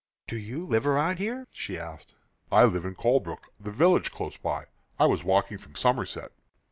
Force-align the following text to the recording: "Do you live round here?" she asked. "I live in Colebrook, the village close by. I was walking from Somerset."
"Do 0.25 0.35
you 0.35 0.65
live 0.65 0.87
round 0.87 1.19
here?" 1.19 1.47
she 1.51 1.77
asked. 1.77 2.15
"I 2.51 2.65
live 2.65 2.85
in 2.85 2.95
Colebrook, 2.95 3.49
the 3.59 3.69
village 3.69 4.11
close 4.11 4.35
by. 4.35 4.65
I 4.99 5.05
was 5.05 5.23
walking 5.23 5.59
from 5.59 5.75
Somerset." 5.75 6.31